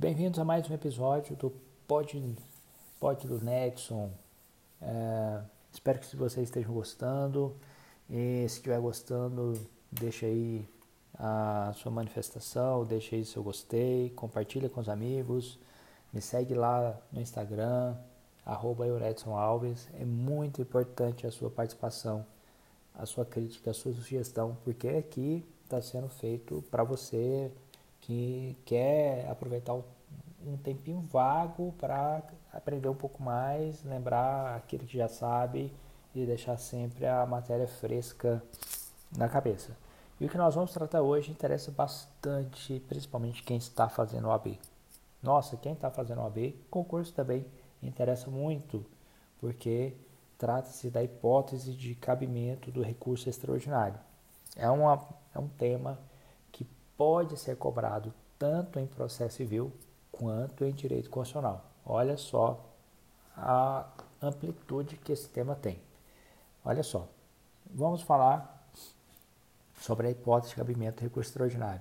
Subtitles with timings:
[0.00, 1.52] Bem-vindos a mais um episódio do
[1.88, 2.36] Pod,
[3.00, 4.12] Pod do Nexon.
[4.80, 5.40] É,
[5.72, 7.56] espero que vocês estejam gostando.
[8.08, 10.64] E se estiver gostando, deixa aí
[11.18, 15.58] a sua manifestação, deixa aí seu gostei, compartilha com os amigos,
[16.12, 17.96] me segue lá no Instagram,
[18.46, 18.84] arroba
[19.34, 19.88] Alves.
[20.00, 22.24] É muito importante a sua participação,
[22.94, 27.50] a sua crítica, a sua sugestão, porque aqui está sendo feito para você
[28.00, 35.08] que quer aproveitar um tempinho vago para aprender um pouco mais, lembrar aquilo que já
[35.08, 35.72] sabe
[36.14, 38.42] e deixar sempre a matéria fresca
[39.16, 39.76] na cabeça.
[40.20, 44.58] E o que nós vamos tratar hoje interessa bastante, principalmente quem está fazendo OAB.
[45.22, 47.44] Nossa, quem está fazendo OAB, concurso também
[47.82, 48.84] interessa muito,
[49.40, 49.94] porque
[50.36, 53.98] trata-se da hipótese de cabimento do recurso extraordinário.
[54.56, 55.98] É, uma, é um tema
[56.98, 59.72] pode ser cobrado tanto em processo civil
[60.10, 61.64] quanto em direito constitucional.
[61.86, 62.62] Olha só
[63.36, 63.86] a
[64.20, 65.80] amplitude que esse tema tem.
[66.64, 67.08] Olha só,
[67.72, 68.68] vamos falar
[69.80, 71.80] sobre a hipótese de cabimento do recurso extraordinário.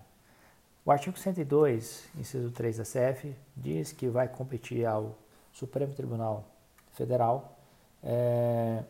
[0.85, 5.17] O artigo 102, inciso 3 da CF, diz que vai competir ao
[5.51, 6.45] Supremo Tribunal
[6.93, 7.57] Federal
[8.03, 8.83] é,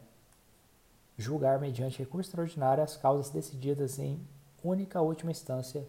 [1.17, 4.19] julgar mediante recurso extraordinário as causas decididas em
[4.63, 5.87] única última instância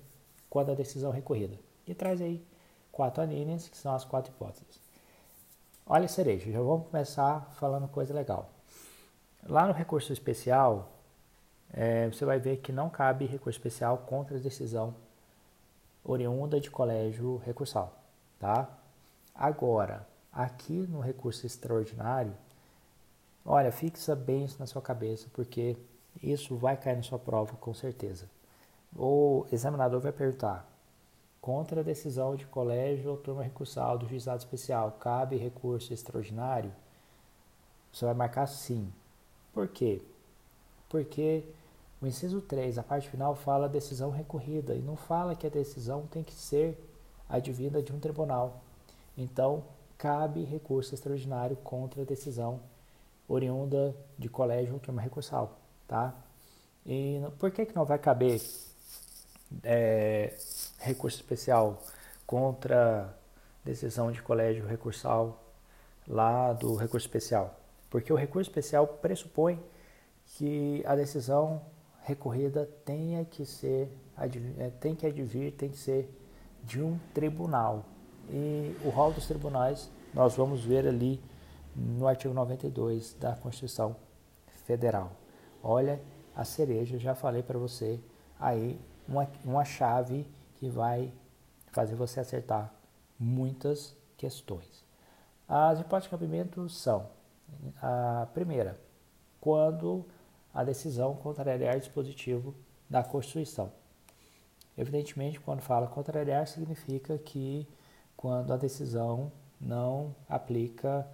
[0.48, 1.58] quando a decisão é recorrida.
[1.86, 2.44] E traz aí
[2.92, 4.80] quatro alíneas, que são as quatro hipóteses.
[5.86, 8.50] Olha cereja, já vamos começar falando coisa legal.
[9.46, 10.90] Lá no recurso especial,
[11.72, 14.94] é, você vai ver que não cabe recurso especial contra a decisão
[16.05, 17.96] oriunda de colégio recursal,
[18.38, 18.68] tá?
[19.34, 22.34] Agora, aqui no recurso extraordinário,
[23.44, 25.77] olha, fixa bem isso na sua cabeça, porque
[26.22, 28.28] isso vai cair na sua prova com certeza.
[28.97, 30.69] O examinador vai perguntar:
[31.41, 36.72] contra a decisão de colégio ou turma recursal do juizado especial, cabe recurso extraordinário?
[37.92, 38.92] Você vai marcar sim.
[39.52, 40.02] Por quê?
[40.89, 41.45] Porque
[42.01, 46.07] o inciso 3, a parte final, fala decisão recorrida e não fala que a decisão
[46.07, 46.79] tem que ser
[47.29, 48.61] advinda de um tribunal.
[49.17, 49.64] Então,
[49.96, 52.61] cabe recurso extraordinário contra a decisão
[53.27, 56.14] oriunda de colégio ou turma recursal, tá?
[56.86, 58.41] E por que, que não vai caber
[59.63, 60.35] é,
[60.79, 61.83] recurso especial
[62.27, 63.17] contra
[63.64, 65.42] decisão de colégio recursal
[66.07, 67.59] lá do recurso especial?
[67.91, 69.63] Porque o recurso especial pressupõe
[70.36, 71.63] que a decisão
[72.03, 73.91] recorrida tenha que ser,
[74.59, 76.09] é, tem que advir, tem que ser
[76.65, 77.85] de um tribunal.
[78.30, 81.20] E o rol dos tribunais nós vamos ver ali
[81.75, 83.97] no artigo 92 da Constituição
[84.67, 85.13] Federal.
[85.63, 86.01] Olha
[86.35, 87.98] a cereja, já falei para você
[88.39, 90.27] aí uma, uma chave
[90.57, 91.13] que vai
[91.73, 92.73] fazer você acertar
[93.19, 94.85] muitas questões.
[95.48, 97.08] As hipóteses de cabimento são
[97.80, 98.79] a primeira,
[99.41, 100.05] quando
[100.52, 102.55] a decisão contrariar dispositivo
[102.89, 103.73] da Constituição.
[104.77, 107.67] Evidentemente, quando fala contrariar, significa que
[108.17, 111.07] quando a decisão não aplica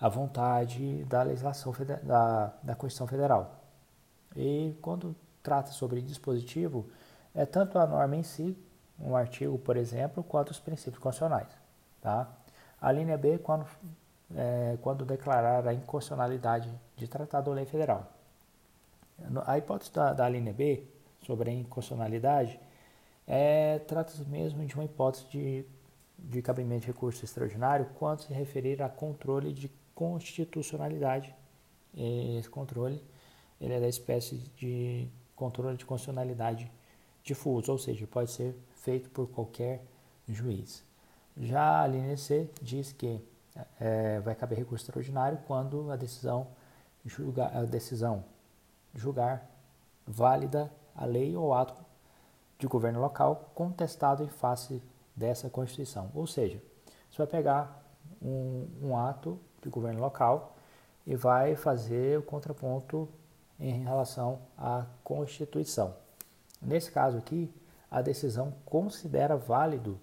[0.00, 3.60] a vontade da legislação da, da Constituição Federal.
[4.34, 6.86] E quando trata sobre dispositivo,
[7.34, 8.56] é tanto a norma em si,
[9.00, 11.48] um artigo, por exemplo, quanto os princípios constitucionais.
[12.00, 12.28] Tá?
[12.80, 13.66] A linha B, quando,
[14.36, 18.12] é, quando declarar a inconstitucionalidade de tratado ou lei federal.
[19.46, 20.84] A hipótese da, da linha B
[21.24, 22.58] sobre a inconstitucionalidade
[23.26, 25.64] é, trata-se mesmo de uma hipótese de,
[26.18, 31.34] de cabimento de recurso extraordinário quando se referir a controle de constitucionalidade.
[31.94, 33.02] Esse controle
[33.60, 36.70] ele é da espécie de controle de constitucionalidade
[37.22, 39.84] difuso, ou seja, pode ser feito por qualquer
[40.28, 40.84] juiz.
[41.36, 43.20] Já a linha C diz que
[43.80, 46.48] é, vai caber recurso extraordinário quando a decisão,
[47.04, 48.24] julga, a decisão
[48.94, 49.48] julgar
[50.06, 51.82] válida a lei ou ato
[52.58, 54.82] de governo local contestado em face
[55.14, 56.10] dessa Constituição.
[56.14, 56.60] Ou seja,
[57.10, 57.82] você vai pegar
[58.20, 60.56] um, um ato de governo local
[61.06, 63.08] e vai fazer o contraponto
[63.58, 65.94] em relação à Constituição.
[66.60, 67.52] Nesse caso aqui,
[67.90, 70.00] a decisão considera válido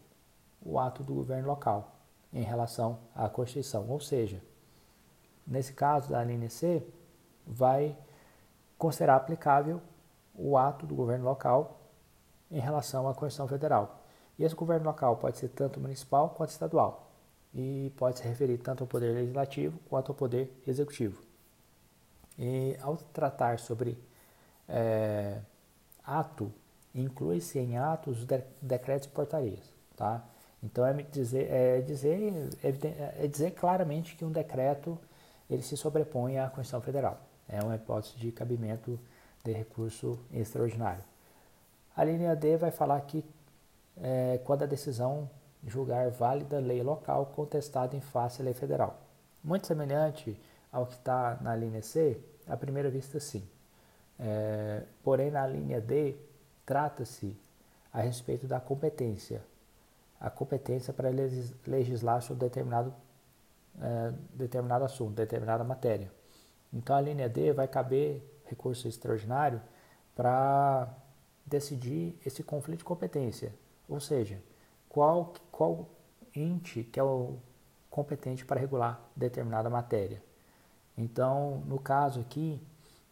[0.61, 1.95] o ato do governo local
[2.31, 3.89] em relação à Constituição.
[3.89, 4.41] Ou seja,
[5.45, 6.85] nesse caso da linha C,
[7.45, 7.97] vai
[8.77, 9.81] considerar aplicável
[10.35, 11.79] o ato do governo local
[12.51, 14.03] em relação à Constituição Federal.
[14.37, 17.11] E esse governo local pode ser tanto municipal quanto estadual
[17.53, 21.28] e pode se referir tanto ao poder legislativo quanto ao poder executivo.
[22.39, 24.01] E ao tratar sobre
[24.68, 25.39] é,
[26.03, 26.51] ato,
[26.95, 29.74] inclui-se em atos de decretos e portarias.
[29.95, 30.24] Tá?
[30.63, 34.97] Então é dizer, é dizer, é dizer claramente que um decreto
[35.50, 37.19] ele se sobrepõe à Constituição Federal.
[37.47, 39.00] É uma hipótese de cabimento
[39.44, 41.03] de recurso extraordinário.
[41.95, 43.25] A linha D vai falar que
[44.01, 45.30] é, quando a decisão
[45.65, 49.00] julgar válida lei local contestada em face à lei federal.
[49.44, 50.39] Muito semelhante
[50.71, 53.48] ao que está na linha C, à primeira vista sim.
[54.19, 56.16] É, porém, na linha D,
[56.66, 57.38] trata-se
[57.92, 59.44] a respeito da competência.
[60.19, 61.10] A competência para
[61.66, 62.94] legislar sobre determinado,
[63.81, 66.12] é, determinado assunto, determinada matéria.
[66.74, 69.62] Então, a linha D vai caber recurso extraordinário
[70.16, 70.94] para
[71.45, 73.54] decidir esse conflito de competência.
[73.88, 74.39] Ou seja,
[74.89, 75.88] qual, qual
[76.36, 77.38] ente que é o
[77.89, 80.21] competente para regular determinada matéria.
[80.99, 82.61] Então, no caso aqui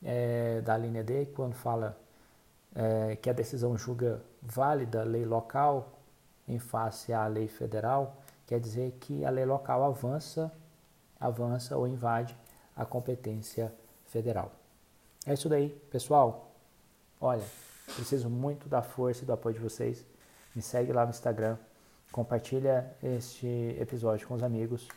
[0.03, 1.97] é, da linha D, quando fala
[2.75, 5.93] é, que a decisão julga válida a lei local
[6.45, 10.51] em face à lei federal, quer dizer que a lei local avança,
[11.17, 12.37] avança ou invade
[12.75, 13.73] a competência
[14.05, 14.51] federal.
[15.25, 16.51] É isso daí, pessoal.
[17.21, 17.43] Olha,
[17.95, 20.05] preciso muito da força e do apoio de vocês.
[20.53, 21.57] Me segue lá no Instagram,
[22.11, 23.47] compartilha este
[23.79, 24.89] episódio com os amigos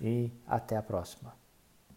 [0.00, 1.45] e até a próxima.